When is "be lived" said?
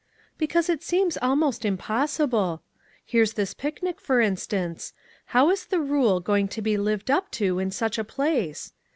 6.63-7.11